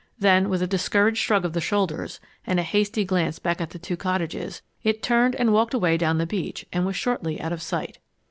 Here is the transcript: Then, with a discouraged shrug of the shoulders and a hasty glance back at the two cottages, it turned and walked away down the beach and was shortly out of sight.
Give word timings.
Then, 0.17 0.49
with 0.49 0.63
a 0.63 0.67
discouraged 0.67 1.19
shrug 1.19 1.45
of 1.45 1.53
the 1.53 1.61
shoulders 1.61 2.19
and 2.47 2.59
a 2.59 2.63
hasty 2.63 3.05
glance 3.05 3.37
back 3.37 3.61
at 3.61 3.69
the 3.69 3.77
two 3.77 3.95
cottages, 3.95 4.63
it 4.81 5.03
turned 5.03 5.35
and 5.35 5.53
walked 5.53 5.75
away 5.75 5.95
down 5.95 6.17
the 6.17 6.25
beach 6.25 6.65
and 6.73 6.87
was 6.87 6.95
shortly 6.95 7.39
out 7.39 7.53
of 7.53 7.61
sight. 7.61 7.99